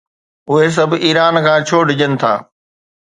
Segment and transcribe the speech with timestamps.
[0.49, 2.33] اهي سڀ ايران کان ڇو ڊڄن ٿا؟